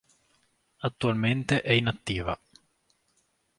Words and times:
Attualmente 0.79 1.61
è 1.61 1.73
inattiva. 1.75 2.35